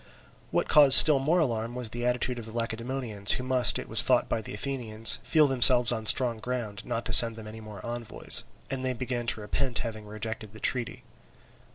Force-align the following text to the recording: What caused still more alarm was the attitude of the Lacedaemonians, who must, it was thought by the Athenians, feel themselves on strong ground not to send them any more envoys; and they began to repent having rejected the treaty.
What 0.49 0.67
caused 0.67 0.97
still 0.97 1.19
more 1.19 1.37
alarm 1.37 1.75
was 1.75 1.89
the 1.89 2.07
attitude 2.07 2.39
of 2.39 2.47
the 2.47 2.51
Lacedaemonians, 2.51 3.33
who 3.33 3.43
must, 3.43 3.77
it 3.77 3.87
was 3.87 4.01
thought 4.01 4.27
by 4.27 4.41
the 4.41 4.51
Athenians, 4.55 5.19
feel 5.21 5.45
themselves 5.45 5.91
on 5.91 6.07
strong 6.07 6.39
ground 6.39 6.83
not 6.83 7.05
to 7.05 7.13
send 7.13 7.35
them 7.35 7.45
any 7.45 7.59
more 7.61 7.85
envoys; 7.85 8.43
and 8.71 8.83
they 8.83 8.93
began 8.93 9.27
to 9.27 9.41
repent 9.41 9.77
having 9.85 10.07
rejected 10.07 10.53
the 10.53 10.59
treaty. 10.59 11.03